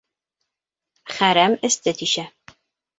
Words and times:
Хәрәм 1.19 1.57
эсте 1.71 1.97
тишә. 2.03 2.29